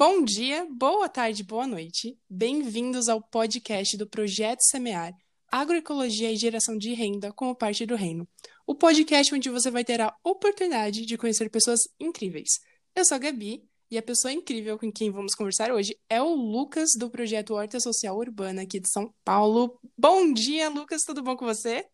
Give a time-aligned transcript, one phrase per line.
[0.00, 2.16] Bom dia, boa tarde, boa noite.
[2.30, 5.12] Bem-vindos ao podcast do Projeto Semear,
[5.50, 8.24] Agroecologia e Geração de Renda como parte do Reino.
[8.64, 12.60] O podcast onde você vai ter a oportunidade de conhecer pessoas incríveis.
[12.94, 16.32] Eu sou a Gabi e a pessoa incrível com quem vamos conversar hoje é o
[16.32, 19.80] Lucas do projeto Horta Social Urbana aqui de São Paulo.
[19.98, 21.84] Bom dia, Lucas, tudo bom com você?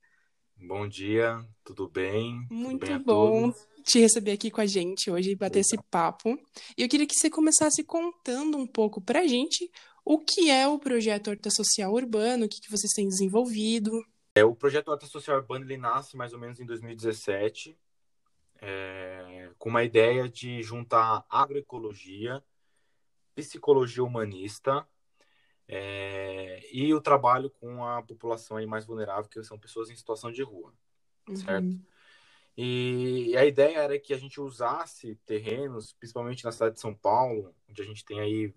[0.58, 2.46] Bom dia, tudo bem?
[2.50, 3.54] Muito tudo bem bom
[3.84, 6.38] te receber aqui com a gente hoje e bater esse papo.
[6.76, 9.70] E eu queria que você começasse contando um pouco pra gente
[10.04, 13.92] o que é o projeto Horta Social Urbano, o que, que vocês têm desenvolvido.
[14.34, 17.76] É, o projeto Horta Social Urbano ele nasce mais ou menos em 2017,
[18.60, 22.42] é, com uma ideia de juntar agroecologia,
[23.34, 24.86] psicologia humanista
[25.68, 30.30] é, e o trabalho com a população aí mais vulnerável, que são pessoas em situação
[30.30, 30.72] de rua,
[31.28, 31.36] uhum.
[31.36, 31.93] certo?
[32.56, 37.54] E a ideia era que a gente usasse terrenos, principalmente na cidade de São Paulo,
[37.68, 38.54] onde a gente tem aí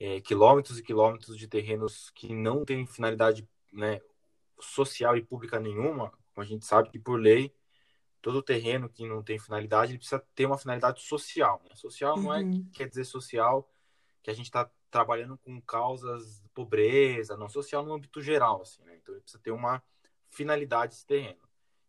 [0.00, 4.00] é, quilômetros e quilômetros de terrenos que não têm finalidade né,
[4.60, 6.10] social e pública nenhuma.
[6.34, 7.54] Como a gente sabe que, por lei,
[8.22, 11.62] todo terreno que não tem finalidade precisa ter uma finalidade social.
[11.68, 11.76] Né?
[11.76, 12.66] Social não é uhum.
[12.72, 13.70] quer dizer social
[14.22, 18.82] que a gente está trabalhando com causas de pobreza, não social no âmbito geral, assim,
[18.84, 18.96] né?
[18.96, 19.82] Então ele precisa ter uma
[20.30, 21.43] finalidade esse terreno.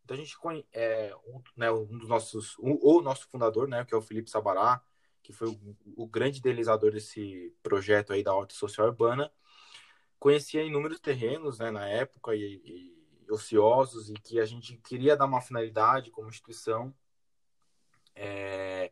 [0.06, 0.38] Então a gente
[0.72, 4.30] é, um, né, um dos nossos, um, o nosso fundador, né, que é o Felipe
[4.30, 4.80] Sabará,
[5.23, 9.31] que foi o, o grande idealizador desse projeto aí da horta social urbana,
[10.20, 15.25] conhecia inúmeros terrenos, né, na época e, e ociosos e que a gente queria dar
[15.25, 16.94] uma finalidade como instituição
[18.16, 18.92] é,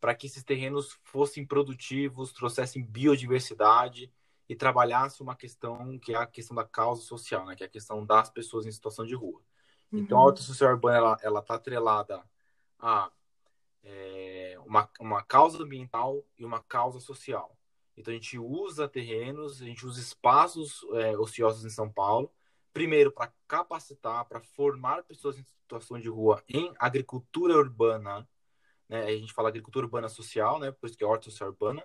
[0.00, 4.12] para que esses terrenos fossem produtivos, trouxessem biodiversidade
[4.48, 7.70] e trabalhasse uma questão que é a questão da causa social, né, que é a
[7.70, 9.42] questão das pessoas em situação de rua.
[9.92, 12.22] Então, a horta social urbana ela ela está atrelada
[12.78, 13.10] a
[13.84, 17.56] é, uma, uma causa ambiental e uma causa social.
[17.96, 22.32] Então, a gente usa terrenos, a gente usa espaços é, ociosos em São Paulo,
[22.72, 28.26] primeiro para capacitar, para formar pessoas em situação de rua em agricultura urbana,
[28.88, 29.04] né?
[29.04, 30.70] A gente fala agricultura urbana social, né?
[30.70, 31.82] Por isso que é horta social urbana.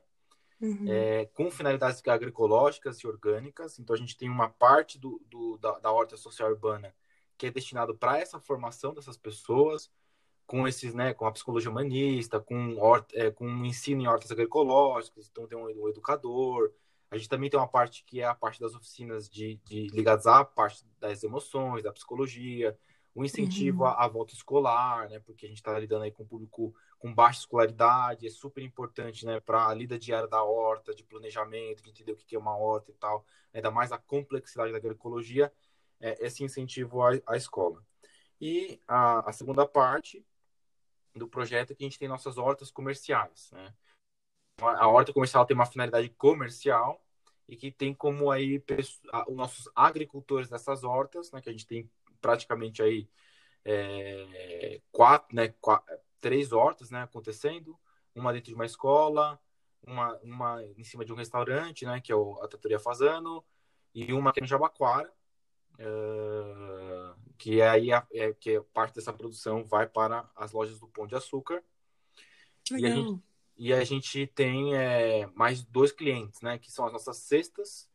[0.59, 0.85] Uhum.
[0.88, 3.78] É, com finalidades agroecológicas e orgânicas.
[3.79, 6.94] Então, a gente tem uma parte do, do da, da horta social urbana
[7.38, 9.92] que é destinado para essa formação dessas pessoas,
[10.46, 12.78] com esses, né, com a psicologia humanista, com,
[13.14, 16.72] é, com ensino em hortas agroecológicas, então tem um, um, educador.
[17.12, 20.26] A gente também tem uma parte que é a parte das oficinas de, de ligadas
[20.26, 22.78] à parte das emoções, da psicologia,
[23.14, 23.90] o incentivo uhum.
[23.90, 27.14] à, à, volta escolar, né, porque a gente está lidando aí com um público com
[27.14, 31.90] baixa escolaridade, é super importante, né, para a lida diária da horta, de planejamento, de
[31.90, 35.52] entender o que é uma horta e tal, ainda mais a complexidade da agroecologia
[36.00, 37.84] é, esse incentivo à, à escola.
[38.40, 40.25] E a, a, segunda parte
[41.16, 43.50] do projeto é que a gente tem nossas hortas comerciais.
[43.52, 43.74] Né?
[44.59, 47.03] A horta comercial tem uma finalidade comercial
[47.47, 48.63] e que tem como aí
[49.28, 53.09] os nossos agricultores dessas hortas, né, que a gente tem praticamente aí
[53.64, 57.78] é, quatro, né, quatro, três hortas, né, acontecendo,
[58.14, 59.40] uma dentro de uma escola,
[59.85, 63.44] uma, uma em cima de um restaurante, né, que é o, a Trattoria Fazano,
[63.94, 65.12] e uma aqui em Jabaquara,
[65.80, 70.88] uh, que é aí a, é, que parte dessa produção vai para as lojas do
[70.88, 71.64] Pão de Açúcar.
[72.72, 73.24] E a, gente,
[73.58, 76.58] e a gente tem é, mais dois clientes, né?
[76.58, 77.90] Que são as nossas cestas.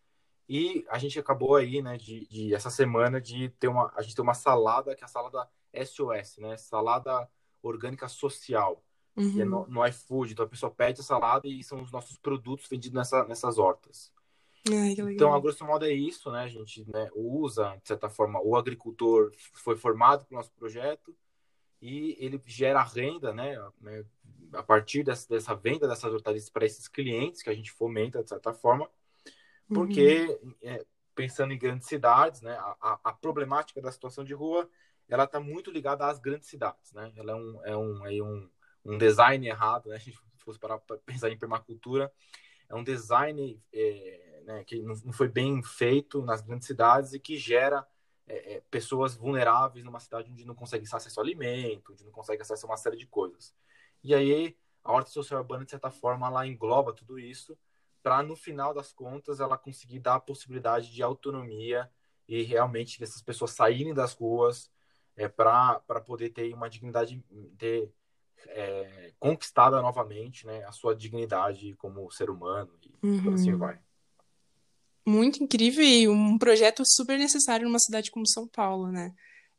[0.49, 4.15] E a gente acabou aí, né, de, de, essa semana de ter uma, a gente
[4.15, 5.49] tem uma salada que é a salada
[5.85, 6.57] SOS, né?
[6.57, 7.29] Salada
[7.63, 8.83] orgânica social.
[9.17, 9.33] Uhum.
[9.33, 9.69] Que é no, uhum.
[9.69, 10.33] no iFood.
[10.33, 14.13] Então a pessoa pede a salada e são os nossos produtos vendidos nessa, nessas hortas.
[14.71, 16.45] Ai, então, a grosso modo é isso, né?
[16.45, 21.17] A gente né, usa, de certa forma, o agricultor foi formado para o nosso projeto
[21.81, 23.59] e ele gera renda, né?
[23.81, 24.05] né
[24.53, 28.29] a partir dessa, dessa venda dessas hortaliças para esses clientes que a gente fomenta, de
[28.29, 28.89] certa forma,
[29.67, 30.55] porque uhum.
[30.63, 32.57] é, pensando em grandes cidades, né?
[32.81, 34.71] A, a, problemática da situação de rua,
[35.09, 37.13] ela está muito ligada às grandes cidades, né?
[37.17, 38.51] Ela é um, é um, é um,
[38.85, 39.99] um design errado, né?
[39.99, 42.13] Se fosse parar para pensar em permacultura,
[42.69, 43.61] é um design...
[43.73, 47.87] É, né, que não foi bem feito nas grandes cidades e que gera
[48.27, 52.43] é, é, pessoas vulneráveis numa cidade onde não consegue acesso ao alimento, onde não consegue
[52.43, 53.55] acesso a uma série de coisas.
[54.03, 57.57] E aí a horta social urbana, de certa forma, ela engloba tudo isso
[58.03, 61.91] para, no final das contas, ela conseguir dar a possibilidade de autonomia
[62.27, 64.71] e realmente essas pessoas saírem das ruas
[65.17, 67.23] é, para poder ter uma dignidade,
[67.59, 67.93] ter
[68.47, 73.35] é, conquistada novamente né, a sua dignidade como ser humano e uhum.
[73.35, 73.79] assim vai
[75.07, 79.13] muito incrível e um projeto super necessário numa cidade como São Paulo, né?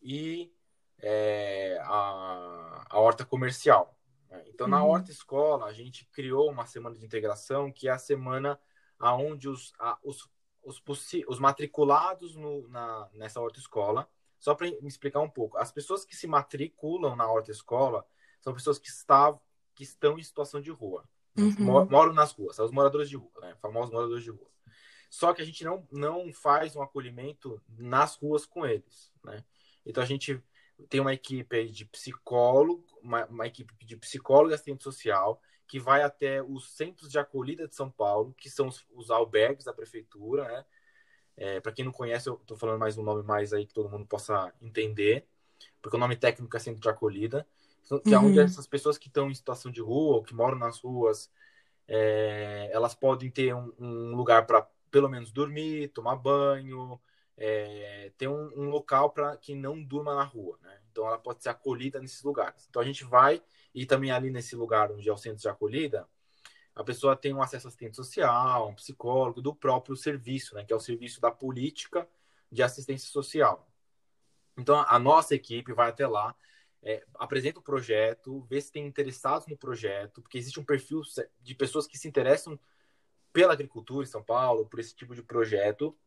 [0.02, 0.54] e
[1.00, 3.98] é, a, a horta comercial.
[4.30, 4.44] Né?
[4.48, 4.72] Então, uhum.
[4.72, 8.60] na horta escola, a gente criou uma semana de integração, que é a semana
[9.00, 10.30] aonde os, a, os,
[10.63, 10.81] os,
[11.28, 14.07] os matriculados no, na, nessa horta escola,
[14.45, 18.06] só para me explicar um pouco, as pessoas que se matriculam na horta escola
[18.39, 19.36] são pessoas que, está,
[19.74, 21.03] que estão em situação de rua,
[21.36, 21.88] uhum.
[21.89, 23.56] moram nas ruas, são os moradores de rua, né?
[23.59, 24.47] famosos moradores de rua.
[25.09, 29.44] Só que a gente não, não faz um acolhimento nas ruas com eles, né?
[29.83, 30.39] Então a gente
[30.89, 36.03] tem uma equipe de psicólogo, uma, uma equipe de psicólogo e assistente social que vai
[36.03, 40.44] até os centros de acolhida de São Paulo, que são os, os albergues da prefeitura,
[40.47, 40.65] né?
[41.37, 43.89] É, para quem não conhece, eu estou falando mais um nome mais aí que todo
[43.89, 45.25] mundo possa entender,
[45.81, 47.45] porque o nome técnico é centro de acolhida,
[48.03, 48.45] que é onde uhum.
[48.45, 51.29] essas pessoas que estão em situação de rua ou que moram nas ruas,
[51.87, 56.99] é, elas podem ter um, um lugar para pelo menos dormir, tomar banho,
[57.37, 60.79] é, ter um, um local para que não durma na rua, né?
[60.89, 62.65] Então ela pode ser acolhida nesses lugares.
[62.69, 63.41] Então a gente vai
[63.73, 66.07] e também ali nesse lugar onde é o centro de acolhida,
[66.75, 70.66] a pessoa tem um acesso assistente social, um psicólogo do próprio serviço, né?
[70.66, 72.07] Que é o serviço da política
[72.51, 73.68] de assistência social.
[74.57, 76.36] Então a nossa equipe vai até lá,
[76.83, 81.01] é, apresenta o projeto, vê se tem interessados no projeto, porque existe um perfil
[81.42, 82.60] de pessoas que se interessam
[83.31, 85.98] pela agricultura em São Paulo, por esse tipo de projeto,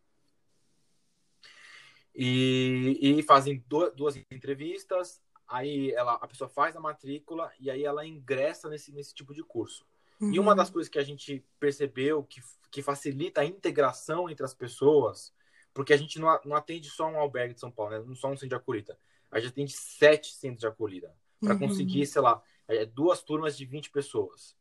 [2.14, 7.85] e, e fazem duas, duas entrevistas, aí ela, a pessoa faz a matrícula e aí
[7.85, 9.87] ela ingressa nesse, nesse tipo de curso.
[10.20, 10.32] Uhum.
[10.32, 10.56] E uma uhum.
[10.56, 15.32] das coisas que a gente percebeu que, que facilita a integração entre as pessoas,
[15.73, 18.05] porque a gente não, não atende só um albergue de São Paulo, né?
[18.05, 18.99] não só um centro de acolhida.
[19.31, 21.61] A gente atende sete centros de acolhida para uhum.
[21.61, 24.56] conseguir, sei lá, é, duas turmas de 20 pessoas.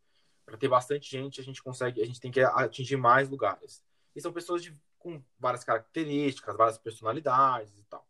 [0.45, 3.83] Para ter bastante gente, a gente consegue, a gente tem que atingir mais lugares.
[4.15, 8.05] E são pessoas de com várias características, várias personalidades e tal.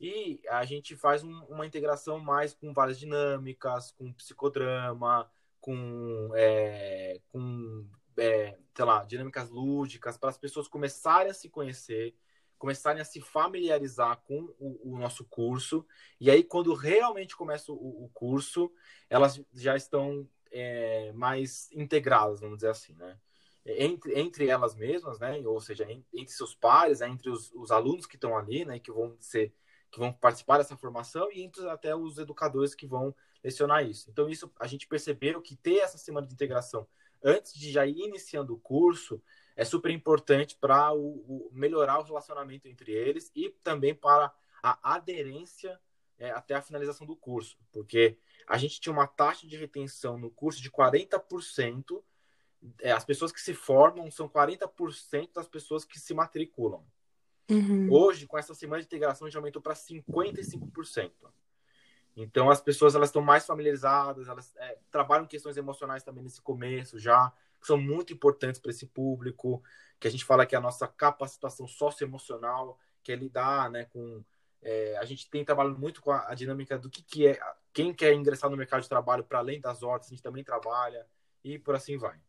[0.00, 5.30] E a gente faz um, uma integração mais com várias dinâmicas, com psicodrama,
[5.62, 7.88] com, é, com
[8.18, 12.14] é, sei lá, dinâmicas lúdicas, para as pessoas começarem a se conhecer,
[12.58, 15.86] começarem a se familiarizar com o, o nosso curso.
[16.20, 18.70] E aí, quando realmente começa o, o curso,
[19.08, 23.16] elas já estão é, mais integradas, vamos dizer assim, né?
[23.64, 25.38] entre, entre elas mesmas, né?
[25.46, 27.08] Ou seja, entre seus pares, né?
[27.08, 28.78] entre os, os alunos que estão ali, né?
[28.78, 29.54] Que vão ser,
[29.90, 34.10] que vão participar dessa formação e entre até os educadores que vão lecionar isso.
[34.10, 36.86] Então, isso a gente percebeu que ter essa semana de integração
[37.22, 39.22] antes de já ir iniciando o curso
[39.54, 44.32] é super importante para o, o, melhorar o relacionamento entre eles e também para
[44.62, 45.78] a aderência
[46.18, 50.30] é, até a finalização do curso, porque a gente tinha uma taxa de retenção no
[50.30, 52.02] curso de 40%
[52.80, 56.84] é, as pessoas que se formam são 40% das pessoas que se matriculam.
[57.50, 57.92] Uhum.
[57.92, 61.10] Hoje, com essa semana de integração, já aumentou para 55%.
[62.16, 66.98] Então, as pessoas elas estão mais familiarizadas, elas é, trabalham questões emocionais também nesse começo
[66.98, 69.62] já, que são muito importantes para esse público,
[69.98, 74.22] que a gente fala que é a nossa capacitação socioemocional, que é lidar né, com...
[74.64, 77.40] É, a gente tem trabalhado muito com a, a dinâmica do que, que é...
[77.72, 81.06] Quem quer ingressar no mercado de trabalho para além das hortas, a gente também trabalha,
[81.42, 82.20] e por assim vai.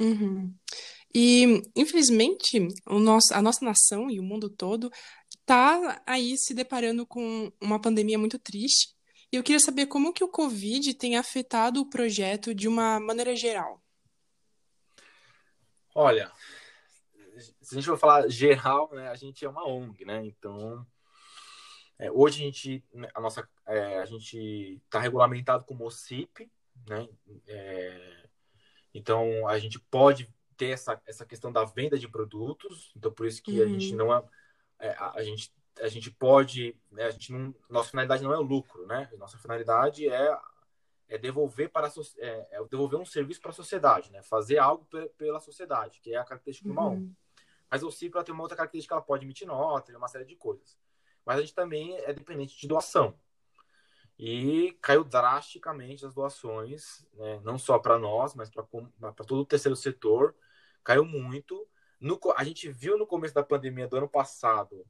[0.00, 0.52] Uhum.
[1.14, 4.90] E, infelizmente, o nosso, a nossa nação e o mundo todo
[5.44, 8.94] tá aí se deparando com uma pandemia muito triste.
[9.32, 13.34] E eu queria saber como que o Covid tem afetado o projeto de uma maneira
[13.34, 13.82] geral.
[15.94, 16.30] Olha,
[17.38, 20.24] se a gente for falar geral, né, a gente é uma ONG, né?
[20.26, 20.86] Então,
[21.98, 26.50] é, hoje a gente, né, a nossa, é, a gente está regulamentado como OCIP,
[26.86, 27.08] né?
[27.46, 28.28] É,
[28.92, 32.92] então, a gente pode ter essa, essa questão da venda de produtos.
[32.96, 33.64] Então, por isso que uhum.
[33.64, 34.22] a gente não é,
[34.78, 38.38] é a, a, gente a gente pode, né, a gente não, nossa finalidade não é
[38.38, 39.10] o lucro, né?
[39.18, 40.38] Nossa finalidade é
[41.08, 44.22] é devolver para é, é devolver um serviço para a sociedade, né?
[44.22, 44.86] Fazer algo
[45.18, 46.74] pela sociedade, que é a característica uhum.
[46.74, 47.12] do uma ONG.
[47.70, 50.78] Mas o ciclo tem uma outra característica, ela pode emitir nota, uma série de coisas.
[51.24, 53.14] Mas a gente também é dependente de doação.
[54.18, 57.40] E caiu drasticamente as doações, né?
[57.42, 58.62] não só para nós, mas para
[59.26, 60.34] todo o terceiro setor.
[60.84, 61.66] Caiu muito.
[62.00, 64.84] No, a gente viu no começo da pandemia do ano passado,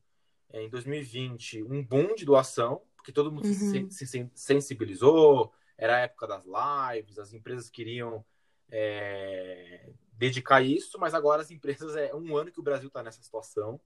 [0.53, 3.91] em 2020, um boom de doação, porque todo mundo uhum.
[3.91, 8.25] se, se, sensibilizou, era a época das lives, as empresas queriam
[8.71, 13.23] é, dedicar isso, mas agora as empresas, é um ano que o Brasil está nessa
[13.23, 13.81] situação.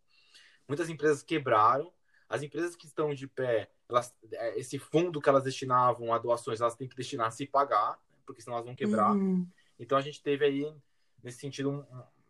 [0.68, 1.92] Muitas empresas quebraram.
[2.28, 6.60] As empresas que estão de pé, elas, é, esse fundo que elas destinavam a doações,
[6.60, 9.12] elas têm que destinar a se pagar, porque senão elas vão quebrar.
[9.12, 9.46] Uhum.
[9.78, 10.74] Então a gente teve aí,
[11.22, 11.84] nesse sentido, um,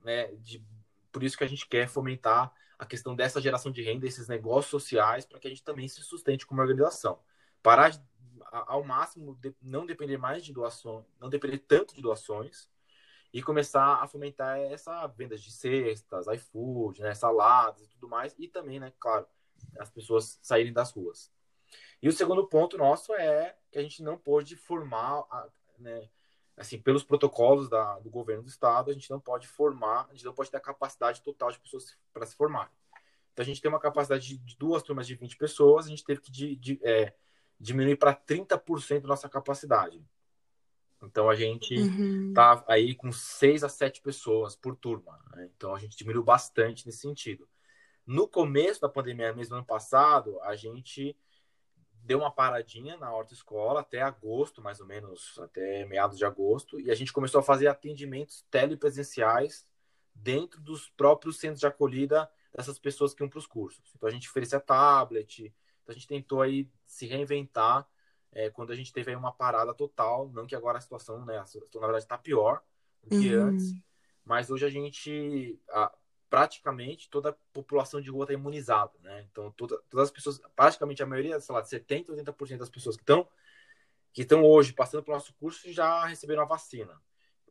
[0.05, 0.63] né, de,
[1.11, 4.71] por isso que a gente quer fomentar a questão dessa geração de renda, esses negócios
[4.71, 7.19] sociais, para que a gente também se sustente como organização.
[7.63, 8.01] Parar de,
[8.51, 12.69] ao máximo, de, não depender mais de doações, não depender tanto de doações,
[13.33, 18.49] e começar a fomentar essa venda de cestas, iFood, né, saladas e tudo mais, e
[18.49, 19.27] também, né, claro,
[19.79, 21.31] as pessoas saírem das ruas.
[22.01, 25.25] E o segundo ponto nosso é que a gente não pode formar,
[25.79, 26.09] né,
[26.57, 30.25] assim, pelos protocolos da, do governo do estado, a gente não pode formar, a gente
[30.25, 32.73] não pode ter a capacidade total de pessoas para se formar.
[33.33, 36.23] Então a gente tem uma capacidade de duas turmas de 20 pessoas, a gente teve
[36.23, 37.15] que de, de, é,
[37.61, 40.03] diminuir para 30% da nossa capacidade.
[41.03, 42.33] Então a gente uhum.
[42.35, 45.21] tá aí com seis a sete pessoas por turma.
[45.33, 45.51] Né?
[45.55, 47.47] Então a gente diminuiu bastante nesse sentido.
[48.07, 51.15] No começo da pandemia, mesmo ano passado, a gente
[52.07, 56.81] deu uma paradinha na horta escola até agosto, mais ou menos, até meados de agosto,
[56.81, 59.67] e a gente começou a fazer atendimentos telepresenciais
[60.15, 63.93] dentro dos próprios centros de acolhida dessas pessoas que iam para os cursos.
[63.95, 67.87] Então a gente oferecia tablet, então a gente tentou aí se reinventar
[68.31, 71.39] é, quando a gente teve aí uma parada total, não que agora a situação, né,
[71.39, 72.63] a situação, na verdade está pior
[73.03, 73.47] do que uhum.
[73.47, 73.75] antes,
[74.25, 75.93] mas hoje a gente, a,
[76.29, 81.03] praticamente toda a população de rua está imunizada, né, então toda, todas as pessoas, praticamente
[81.03, 83.29] a maioria, sei lá, 70%, 80% das pessoas que estão
[84.13, 86.99] que estão hoje passando pelo nosso curso já receberam a vacina,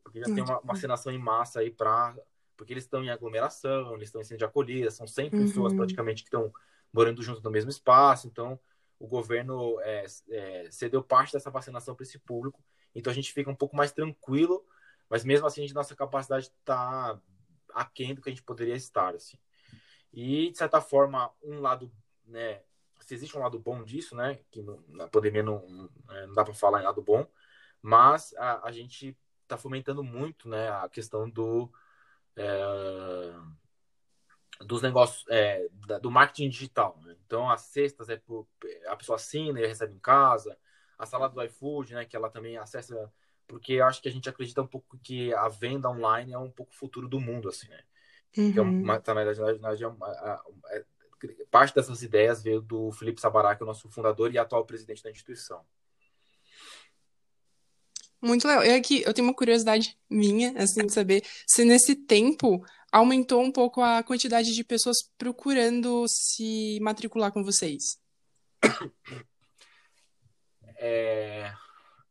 [0.02, 0.34] porque já uhum.
[0.34, 2.16] tem uma, vacinação em massa aí para
[2.56, 5.30] porque eles estão em aglomeração, eles estão em centro de acolhida, são 100 uhum.
[5.30, 6.52] pessoas praticamente que estão
[6.92, 8.58] morando junto no mesmo espaço, então
[8.98, 12.64] o governo é, é, cedeu parte dessa vacinação para esse público,
[12.94, 14.64] então a gente fica um pouco mais tranquilo,
[15.08, 17.20] mas mesmo assim a nossa capacidade está
[17.76, 19.38] aquém do que a gente poderia estar, assim.
[20.12, 21.92] E, de certa forma, um lado,
[22.24, 22.62] né,
[23.00, 26.54] se existe um lado bom disso, né, que na pandemia não, não é, dá para
[26.54, 27.26] falar em lado bom,
[27.82, 31.70] mas a, a gente está fomentando muito, né, a questão do...
[32.34, 33.32] É,
[34.60, 35.68] dos negócios é,
[36.00, 36.98] do marketing digital.
[37.02, 37.14] Né?
[37.26, 38.48] Então, as cestas é por,
[38.86, 40.56] a pessoa assina e recebe em casa,
[40.98, 43.12] a sala do iFood, né, que ela também acessa,
[43.46, 46.50] porque eu acho que a gente acredita um pouco que a venda online é um
[46.50, 47.80] pouco o futuro do mundo, assim, né?
[48.36, 48.48] Uhum.
[48.48, 50.84] Então, tá, na verdade, na verdade é, é,
[51.50, 55.02] parte dessas ideias veio do Felipe Sabará, que é o nosso fundador e atual presidente
[55.02, 55.64] da instituição.
[58.20, 58.64] Muito legal.
[58.64, 63.52] Eu aqui, eu tenho uma curiosidade minha, assim, de saber se nesse tempo aumentou um
[63.52, 67.98] pouco a quantidade de pessoas procurando se matricular com vocês.
[70.78, 71.54] É,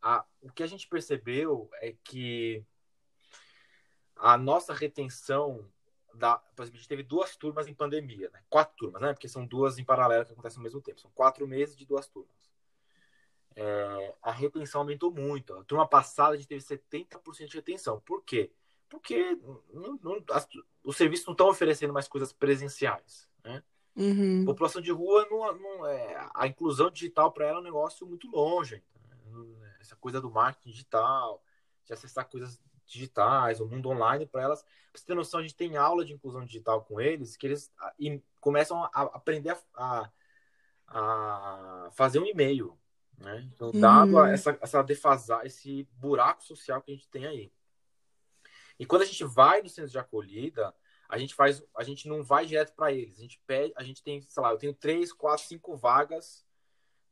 [0.05, 2.63] a, o que a gente percebeu é que
[4.15, 5.67] a nossa retenção
[6.13, 8.41] da, por exemplo, a gente teve duas turmas em pandemia, né?
[8.49, 9.13] Quatro turmas, né?
[9.13, 11.01] Porque são duas em paralelo que acontecem ao mesmo tempo.
[11.01, 12.53] São quatro meses de duas turmas.
[13.55, 15.53] É, a retenção aumentou muito.
[15.53, 17.99] A turma passada a gente teve 70% de retenção.
[18.01, 18.51] Por quê?
[18.89, 19.37] porque
[19.73, 20.47] não, não, as,
[20.83, 23.27] os serviços não estão oferecendo mais coisas presenciais.
[23.43, 23.63] Né?
[23.95, 24.45] Uhum.
[24.45, 28.29] População de rua, não, não é, a inclusão digital para ela é um negócio muito
[28.29, 28.81] longe.
[29.03, 29.64] Né?
[29.85, 31.43] Essa coisa do marketing digital,
[31.85, 34.63] de acessar coisas digitais, o mundo online para elas.
[34.63, 37.71] Pra você ter noção, a gente tem aula de inclusão digital com eles, que eles
[37.99, 40.09] e começam a aprender a,
[40.87, 42.77] a, a fazer um e-mail.
[43.17, 43.49] Né?
[43.53, 44.25] Então, dado uhum.
[44.25, 47.51] essa, essa defasar, esse buraco social que a gente tem aí.
[48.77, 50.73] E quando a gente vai no centro de acolhida,
[51.07, 53.17] a gente faz, a gente não vai direto para eles.
[53.17, 56.45] A gente pede, a gente tem, sei lá, eu tenho três, quatro, cinco vagas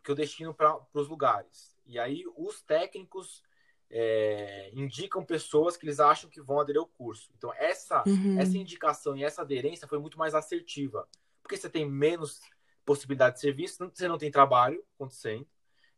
[0.03, 1.72] que eu destino para os lugares.
[1.85, 3.43] E aí os técnicos
[3.89, 7.29] é, indicam pessoas que eles acham que vão aderir ao curso.
[7.37, 8.39] Então, essa, uhum.
[8.39, 11.07] essa indicação e essa aderência foi muito mais assertiva.
[11.41, 12.41] Porque você tem menos
[12.85, 15.47] possibilidade de serviço, você não tem trabalho acontecendo.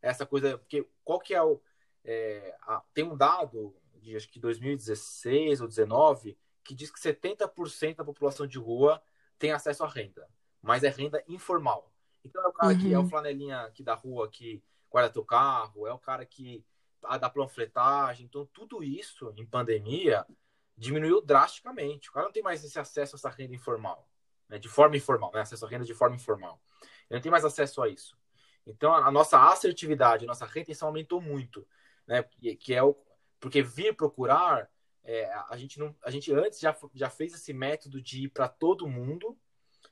[0.00, 1.60] Essa coisa, porque qual que é o.
[2.04, 7.96] É, a, tem um dado de acho que 2016 ou 2019 que diz que 70%
[7.96, 9.02] da população de rua
[9.38, 10.28] tem acesso à renda,
[10.60, 11.92] mas é renda informal.
[12.24, 12.78] Então é o cara uhum.
[12.78, 13.08] que é o uhum.
[13.08, 16.64] flanelinha aqui da rua que guarda teu carro, é o cara que
[17.20, 18.26] da panfletagem.
[18.26, 20.26] Então, tudo isso em pandemia
[20.76, 22.10] diminuiu drasticamente.
[22.10, 24.08] O cara não tem mais esse acesso a essa renda informal,
[24.48, 24.58] né?
[24.58, 25.40] de forma informal, né?
[25.40, 26.60] acesso à renda de forma informal.
[27.08, 28.16] Ele não tem mais acesso a isso.
[28.66, 31.66] Então, a, nossa assertividade, a nossa retenção aumentou muito,
[32.06, 32.24] né?
[32.58, 32.96] Que é o
[33.38, 34.68] porque vir procurar,
[35.04, 38.48] é, a gente não, a gente antes já, já fez esse método de ir para
[38.48, 39.38] todo mundo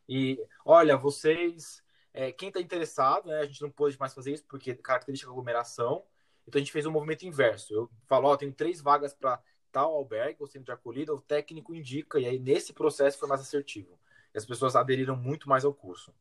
[0.08, 1.83] e olha, vocês,
[2.14, 3.40] é, quem está interessado, né?
[3.40, 6.04] A gente não pode mais fazer isso porque característica aglomeração.
[6.46, 7.74] Então a gente fez um movimento inverso.
[7.74, 9.42] Eu falo, ó, tenho três vagas para
[9.72, 13.40] tal albergue ou centro de acolhida, o técnico indica, e aí nesse processo foi mais
[13.40, 13.98] assertivo.
[14.32, 16.14] E as pessoas aderiram muito mais ao curso.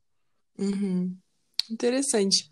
[0.57, 1.15] Uhum.
[1.69, 2.49] Interessante.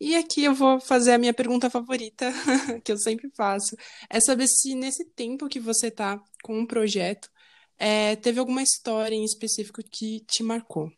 [0.00, 2.32] E aqui eu vou fazer a minha pergunta favorita,
[2.84, 3.76] que eu sempre faço,
[4.08, 7.28] é saber se nesse tempo que você está com um projeto,
[7.76, 10.90] é, teve alguma história em específico que te marcou.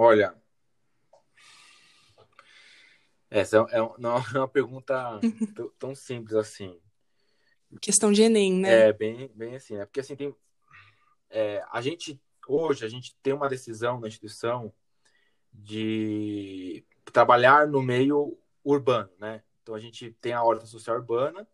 [0.00, 0.32] Olha,
[3.28, 4.94] essa é, é não é uma pergunta
[5.76, 6.80] tão simples assim.
[7.80, 8.88] Questão de Enem, né?
[8.88, 9.84] É, bem, bem assim, né?
[9.84, 10.32] Porque assim, tem.
[11.28, 14.72] É, a gente, hoje, a gente tem uma decisão na instituição
[15.52, 19.42] de trabalhar no meio urbano, né?
[19.64, 21.44] Então a gente tem a Horta Social Urbana,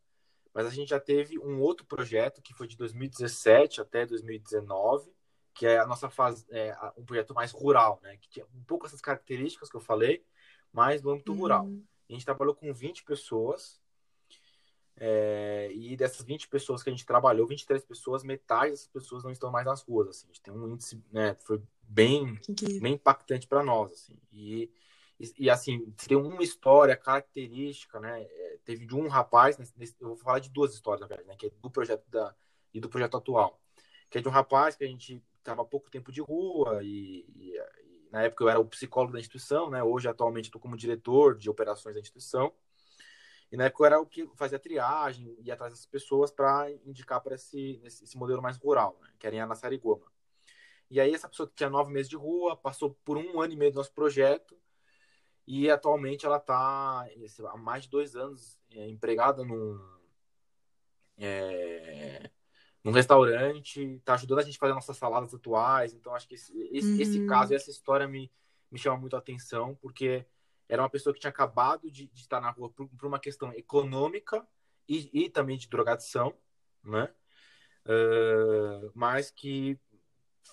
[0.52, 5.10] mas a gente já teve um outro projeto que foi de 2017 até 2019,
[5.54, 8.16] que é a nossa fase, é, um projeto mais rural, né?
[8.16, 10.24] Que tinha um pouco essas características que eu falei,
[10.72, 11.38] mas no âmbito uhum.
[11.38, 11.70] rural.
[12.08, 13.80] A gente trabalhou com 20 pessoas.
[14.96, 19.30] É, e dessas 20 pessoas que a gente trabalhou, 23 pessoas, metade dessas pessoas não
[19.30, 20.08] estão mais nas ruas.
[20.08, 20.26] Assim.
[20.26, 22.38] A gente tem um índice, né, foi bem,
[22.80, 23.92] bem impactante para nós.
[23.92, 24.18] Assim.
[24.32, 24.70] E,
[25.18, 28.22] e, e, assim, tem uma história característica, né?
[28.22, 31.36] É, teve de um rapaz, nesse, eu vou falar de duas histórias, na verdade, né?
[31.36, 32.34] Que é do projeto da,
[32.72, 33.60] e do projeto atual.
[34.10, 37.60] Que é de um rapaz que a gente estava pouco tempo de rua e, e,
[38.10, 39.82] na época eu era o psicólogo da instituição, né?
[39.82, 42.52] Hoje, atualmente, estou como diretor de operações da instituição.
[43.50, 47.20] E na época eu era o que fazia triagem, ia atrás dessas pessoas para indicar
[47.20, 49.10] para esse, esse modelo mais rural, né?
[49.18, 50.06] que era em Anassarigoma.
[50.90, 53.72] E aí essa pessoa tinha nove meses de rua, passou por um ano e meio
[53.72, 54.56] do nosso projeto,
[55.46, 57.06] e atualmente ela está
[57.48, 59.78] há mais de dois anos é, empregada num,
[61.18, 62.30] é,
[62.84, 65.94] num restaurante, está ajudando a gente a fazer nossas saladas atuais.
[65.94, 67.00] Então, acho que esse, esse, uhum.
[67.00, 68.30] esse caso, essa história me,
[68.70, 70.26] me chama muito a atenção, porque
[70.68, 73.50] era uma pessoa que tinha acabado de, de estar na rua por, por uma questão
[73.54, 74.46] econômica
[74.86, 76.34] e, e, também de drogadição,
[76.84, 77.10] né?
[77.86, 79.78] Uh, mas que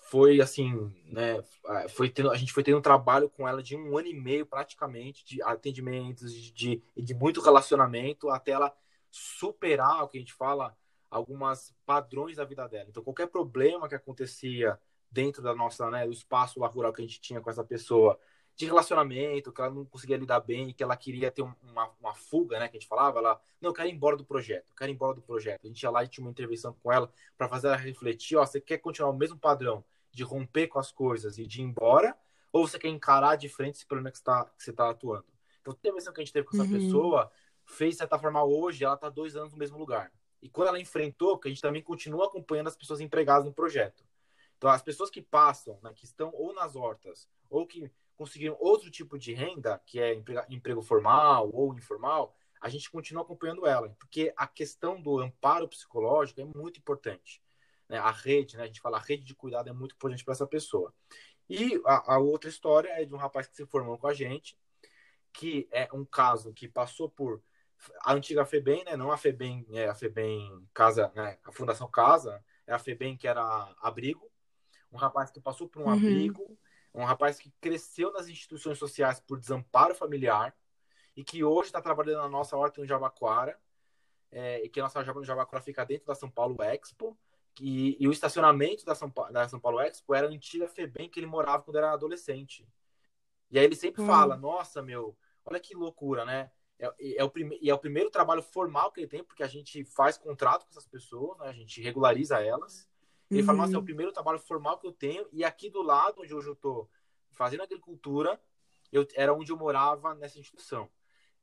[0.09, 1.43] foi assim, né?
[1.89, 4.45] Foi tendo, a gente foi tendo um trabalho com ela de um ano e meio
[4.45, 8.73] praticamente de atendimentos, de, de, de muito relacionamento até ela
[9.09, 10.75] superar o que a gente fala
[11.11, 12.87] algumas padrões da vida dela.
[12.89, 14.79] Então, qualquer problema que acontecia
[15.11, 18.17] dentro da nossa, né, do espaço lá rural que a gente tinha com essa pessoa,
[18.55, 22.59] de relacionamento, que ela não conseguia lidar bem, que ela queria ter uma, uma fuga,
[22.59, 24.91] né, que a gente falava, ela, não, eu quero ir embora do projeto, eu quero
[24.91, 25.61] ir embora do projeto.
[25.63, 28.45] A gente ia lá e tinha uma intervenção com ela para fazer ela refletir, ó,
[28.45, 32.15] você quer continuar o mesmo padrão de romper com as coisas e de ir embora,
[32.53, 35.25] ou você quer encarar de frente esse problema que você está que você tá atuando?
[35.61, 36.79] Então, a intervenção que a gente teve com essa uhum.
[36.79, 37.31] pessoa
[37.65, 40.11] fez, de certa forma, hoje, ela está dois anos no mesmo lugar.
[40.41, 44.03] E quando ela enfrentou, que a gente também continua acompanhando as pessoas empregadas no projeto.
[44.57, 48.91] Então, as pessoas que passam, né, que estão ou nas hortas, ou que conseguiram outro
[48.91, 50.13] tipo de renda, que é
[50.49, 56.41] emprego, formal ou informal, a gente continua acompanhando ela, porque a questão do amparo psicológico
[56.41, 57.41] é muito importante.
[57.89, 57.97] Né?
[57.97, 60.45] A rede, né, a gente fala, a rede de cuidado é muito importante para essa
[60.45, 60.93] pessoa.
[61.49, 64.55] E a, a, outra história é de um rapaz que se formou com a gente,
[65.33, 67.41] que é um caso que passou por
[68.03, 68.95] a antiga FEBEM, né?
[68.95, 71.37] Não a FEBEM, é a FEBEM Casa, né?
[71.43, 73.43] A Fundação Casa, é a FEBEM que era
[73.81, 74.29] abrigo.
[74.91, 75.93] Um rapaz que passou por um uhum.
[75.93, 76.57] abrigo,
[76.93, 80.55] um rapaz que cresceu nas instituições sociais por desamparo familiar
[81.15, 83.57] e que hoje está trabalhando na nossa horta no Jabaquara,
[84.31, 87.17] é, e que a nossa horta no Jabaquara fica dentro da São Paulo Expo,
[87.59, 91.19] e, e o estacionamento da São, da São Paulo Expo era a antiga FEBEM que
[91.19, 92.67] ele morava quando era adolescente.
[93.49, 94.07] E aí ele sempre uhum.
[94.07, 96.49] fala, nossa, meu, olha que loucura, né?
[96.81, 99.47] É, é o prime, e é o primeiro trabalho formal que ele tem, porque a
[99.47, 101.47] gente faz contrato com essas pessoas, né?
[101.47, 102.89] a gente regulariza elas.
[103.29, 103.45] Ele uhum.
[103.45, 106.33] fala, nossa, é o primeiro trabalho formal que eu tenho, e aqui do lado, onde
[106.33, 106.89] hoje eu estou
[107.29, 108.41] fazendo agricultura,
[108.91, 110.89] eu, era onde eu morava nessa instituição.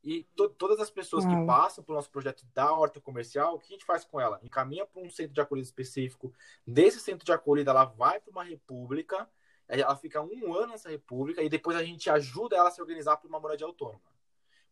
[0.03, 1.35] E to, todas as pessoas Uau.
[1.35, 4.39] que passam pelo nosso projeto da horta comercial, o que a gente faz com ela?
[4.43, 6.33] Encaminha para um centro de acolhida específico.
[6.67, 9.29] Desse centro de acolhida, ela vai para uma república,
[9.67, 13.17] ela fica um ano nessa república e depois a gente ajuda ela a se organizar
[13.17, 14.01] para uma moradia autônoma.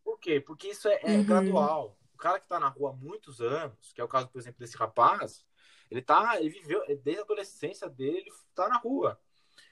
[0.07, 0.39] Por quê?
[0.39, 1.25] Porque isso é, é Uhum.
[1.25, 1.97] gradual.
[2.13, 4.57] O cara que está na rua há muitos anos, que é o caso, por exemplo,
[4.57, 5.45] desse rapaz,
[5.91, 9.19] ele tá, ele viveu desde a adolescência dele, ele tá na rua.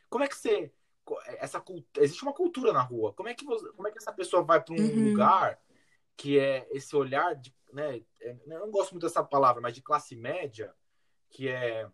[0.10, 0.74] Como é que você
[1.40, 3.14] essa cultura, existe uma cultura na rua.
[3.14, 5.06] Como é que você, como é que essa pessoa vai para um Uhum.
[5.06, 5.58] lugar
[6.18, 9.82] que é esse olhar de, né, é- eu não gosto muito dessa palavra, mas de
[9.82, 10.76] classe média,
[11.30, 11.90] que é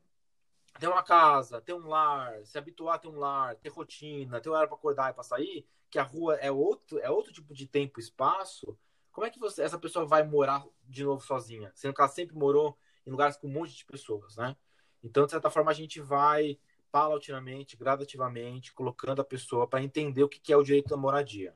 [0.80, 4.50] ter uma casa, ter um lar, se habituar a ter um lar, ter rotina, ter
[4.50, 7.68] hora para acordar e para sair, que a rua é outro, é outro tipo de
[7.68, 8.78] tempo e espaço.
[9.12, 12.36] Como é que você, essa pessoa vai morar de novo sozinha, sendo que ela sempre
[12.36, 14.56] morou em lugares com um monte de pessoas, né?
[15.04, 16.58] Então, de certa forma, a gente vai
[16.92, 21.56] paulatinamente, gradativamente, colocando a pessoa para entender o que é o direito da moradia.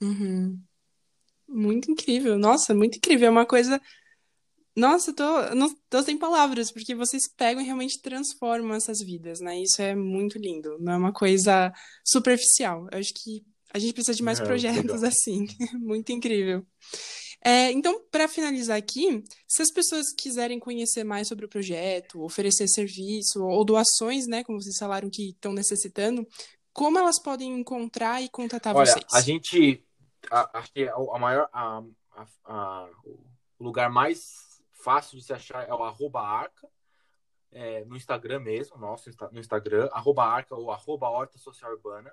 [0.00, 0.62] Uhum.
[1.48, 2.38] Muito incrível.
[2.38, 3.28] Nossa, muito incrível.
[3.28, 3.80] É uma coisa.
[4.76, 9.38] Nossa, eu tô, não tô sem palavras, porque vocês pegam e realmente transformam essas vidas,
[9.40, 9.60] né?
[9.60, 10.76] Isso é muito lindo.
[10.80, 11.72] Não é uma coisa
[12.04, 12.88] superficial.
[12.90, 15.08] Eu acho que a gente precisa de mais É, projetos legal.
[15.08, 15.46] assim.
[15.78, 16.64] Muito incrível.
[17.44, 22.66] É, então, para finalizar aqui, se as pessoas quiserem conhecer mais sobre o projeto, oferecer
[22.68, 26.26] serviço ou doações, né, como vocês falaram que estão necessitando,
[26.72, 29.04] como elas podem encontrar e contatar Olha, vocês?
[29.12, 29.84] a gente
[30.30, 31.82] acho que a, a maior a-
[32.46, 34.22] a- o lugar mais
[34.84, 36.68] fácil de se achar é o arroba arca
[37.50, 42.12] é, no Instagram mesmo, nosso no Instagram, arroba arca ou arroba horta social urbana,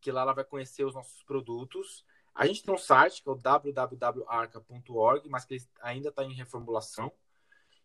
[0.00, 2.04] que lá ela vai conhecer os nossos produtos.
[2.34, 7.10] A gente tem um site que é o www.arca.org, mas que ainda está em reformulação.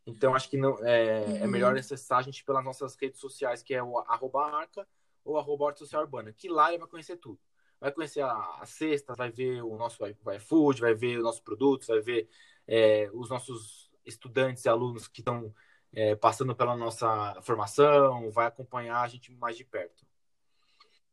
[0.05, 1.47] Então acho que não é, é Uhum.
[1.47, 4.87] melhor acessar a gente pelas nossas redes sociais, que é o arroba arca
[5.23, 7.39] ou arroba horta social urbana, que lá ele vai conhecer tudo.
[7.79, 10.03] Vai conhecer a, a cesta, vai ver o nosso
[10.35, 12.29] iFood, vai ver os nossos produtos, vai ver
[12.67, 15.53] é, os nossos estudantes e alunos que estão
[15.93, 20.05] é, passando pela nossa formação, vai acompanhar a gente mais de perto.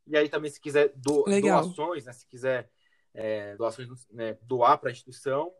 [0.06, 2.70] E aí também, se quiser do, doações, né, se quiser
[3.12, 5.52] é, doações, né, doar para a instituição,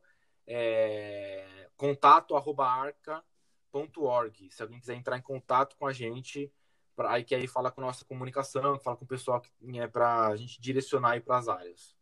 [0.46, 4.50] é, contato arroba arca.org.
[4.50, 6.50] Se alguém quiser entrar em contato com a gente,
[6.96, 9.86] pra, aí que aí fala com a nossa comunicação, fala com o pessoal que é
[9.86, 11.97] para a gente direcionar para as áreas.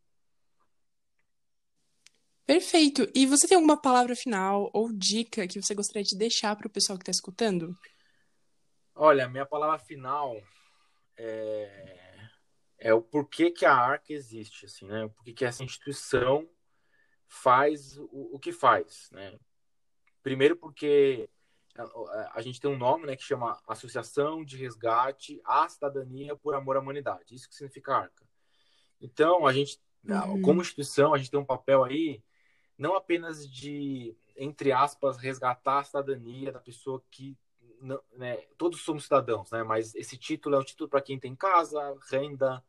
[2.47, 3.11] Perfeito.
[3.13, 6.71] E você tem alguma palavra final ou dica que você gostaria de deixar para o
[6.71, 7.77] pessoal que está escutando?
[8.95, 10.41] Olha, minha palavra final
[11.17, 12.29] é,
[12.79, 15.05] é o porquê que a ARC existe, assim, né?
[15.05, 16.49] O porquê que essa instituição
[17.27, 19.37] faz o, o que faz, né?
[20.23, 21.29] Primeiro porque
[21.77, 26.55] a, a gente tem um nome, né, que chama Associação de Resgate à Cidadania por
[26.55, 27.35] Amor à Humanidade.
[27.35, 28.25] Isso que significa ARCA.
[29.01, 30.41] Então, a gente, Uhum.
[30.41, 32.23] como instituição, a gente tem um papel aí
[32.79, 37.37] não apenas de, entre aspas, resgatar a cidadania da pessoa que
[37.81, 39.63] não, né, todos somos cidadãos, né?
[39.63, 42.63] Mas esse título é um título para quem tem casa, renda,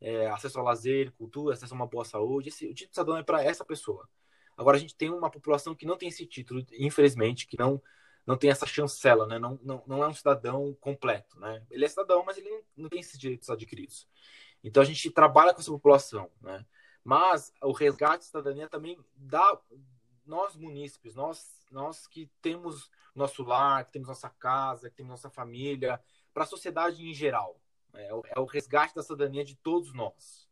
[0.00, 2.48] é, acesso ao lazer, cultura, acesso a uma boa saúde.
[2.48, 4.08] Esse, o título de cidadão é para essa pessoa.
[4.56, 7.80] Agora a gente tem uma população que não tem esse título, infelizmente, que não
[8.28, 9.38] não tem essa chancela, né?
[9.38, 11.64] Não, não, não é um cidadão completo, né?
[11.70, 14.06] Ele é cidadão, mas ele não, tem esses direitos adquiridos.
[14.62, 16.62] Então a gente trabalha com essa população, né?
[17.08, 19.58] Mas o resgate de cidadania também dá
[20.26, 25.30] nós munícipes, nós nós que temos nosso lar, que temos nossa casa, que temos nossa
[25.30, 25.98] família,
[26.34, 27.58] para a sociedade em geral.
[27.94, 30.46] É o, é o resgate da cidadania de todos nós.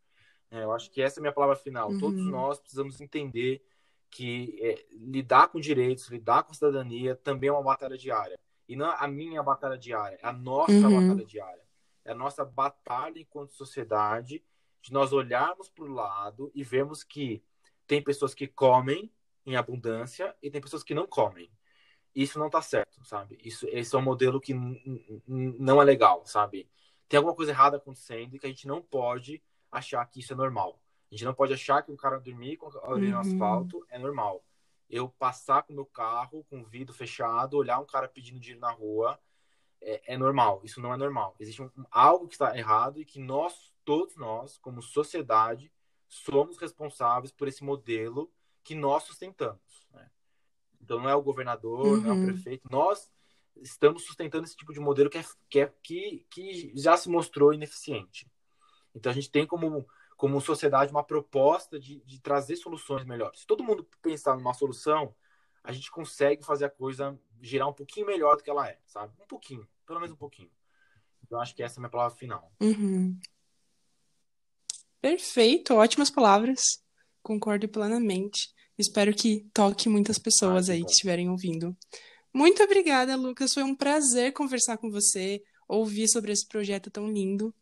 [0.51, 1.90] É, eu acho que essa é a minha palavra final.
[1.90, 2.01] Uhum.
[2.01, 3.62] Todos nós precisamos entender
[4.11, 8.38] que é, lidar com direitos, lidar com cidadania também é uma batalha diária.
[8.66, 11.07] E não é a minha batalha diária, é a nossa Uhum.
[11.07, 11.62] batalha diária.
[12.03, 14.42] É a nossa batalha enquanto sociedade
[14.87, 17.42] de nós olharmos para o lado e vermos que
[17.87, 19.12] tem pessoas que comem
[19.44, 21.51] em abundância e tem pessoas que não comem.
[22.14, 23.38] Isso não tá certo, sabe?
[23.44, 24.55] Isso, esse é um modelo que
[25.27, 26.68] não é legal, sabe?
[27.09, 30.37] Tem alguma coisa errada acontecendo e que a gente não pode achar que isso é
[30.37, 30.81] normal.
[31.11, 33.20] A gente não pode achar que um cara dormir com a orelha no Uhum.
[33.20, 34.44] asfalto é normal.
[34.88, 38.61] Eu passar com o meu carro, com o vidro fechado, olhar um cara pedindo dinheiro
[38.61, 39.18] na rua,
[39.81, 40.61] é, é normal.
[40.64, 41.37] Isso não é normal.
[41.38, 45.72] Existe um, algo que está errado e que nós, todos nós, como sociedade,
[46.09, 48.31] somos responsáveis por esse modelo
[48.62, 49.87] que nós sustentamos.
[49.92, 50.11] Né?
[50.81, 52.22] Então não é o governador, não é o Uhum.
[52.27, 52.68] prefeito.
[52.70, 53.11] Nós
[53.57, 57.55] estamos sustentando esse tipo de modelo que, é, que, é, que, que já se mostrou
[57.55, 58.31] ineficiente.
[58.94, 63.40] Então a gente tem como, como sociedade uma proposta de, de trazer soluções melhores.
[63.40, 65.14] Se todo mundo pensar numa solução,
[65.62, 69.14] a gente consegue fazer a coisa girar um pouquinho melhor do que ela é, sabe?
[69.22, 70.51] Um pouquinho, pelo menos um pouquinho.
[71.22, 72.53] Então acho que essa é a minha palavra final.
[72.61, 73.18] Uhum.
[75.00, 76.61] Perfeito, ótimas palavras.
[77.22, 78.48] Concordo plenamente.
[78.78, 81.76] Espero que toque muitas pessoas Ah, aí que estiverem ouvindo.
[82.32, 83.54] Muito obrigada, Lucas.
[83.54, 87.54] Foi um prazer conversar com você, ouvir sobre esse projeto tão lindo.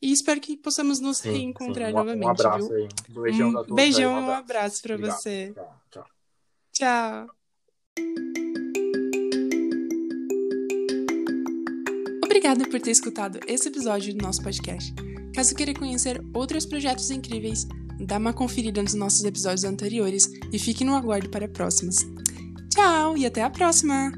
[0.00, 1.94] E espero que possamos nos Sim, reencontrar sim.
[1.94, 2.76] Um- novamente, Um abraço viu?
[2.76, 2.88] aí.
[3.10, 5.16] Um beijão Um beijão aí, e um abraço pra Obrigado.
[5.20, 5.52] você.
[5.54, 6.06] Tchau, tchau.
[6.72, 7.26] Tchau.
[12.24, 14.94] Obrigada por ter escutado esse episódio do nosso podcast.
[15.38, 17.64] Caso queira conhecer outros projetos incríveis,
[18.00, 21.98] dá uma conferida nos nossos episódios anteriores e fique no aguardo para próximos.
[22.70, 24.10] Tchau e até a próxima!